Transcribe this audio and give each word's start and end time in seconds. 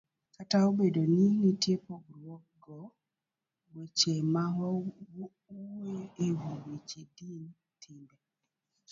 Kata 0.35 0.57
obedo 0.69 1.01
ni 1.13 1.23
nitie 1.41 1.75
pogruokgo, 1.85 2.77
weche 3.73 4.13
ma 4.33 4.43
wuoyo 4.57 5.25
e 6.25 6.27
wi 6.37 6.53
weche 6.65 7.01
din, 7.15 7.43
timbe 7.81 8.15